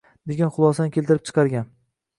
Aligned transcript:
degan 0.31 0.53
xulosani 0.55 0.95
keltirib 0.97 1.29
chiqargan 1.31 1.73